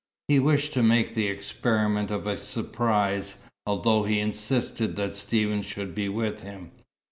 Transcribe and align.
He 0.27 0.39
wished 0.39 0.73
to 0.73 0.81
make 0.81 1.13
the 1.13 1.27
experiment 1.27 2.09
of 2.09 2.25
a 2.25 2.35
surprise, 2.35 3.39
although 3.67 4.01
he 4.03 4.19
insisted 4.19 4.95
that 4.95 5.13
Stephen 5.13 5.61
should 5.61 5.93
be 5.93 6.09
with 6.09 6.39
him. 6.39 6.71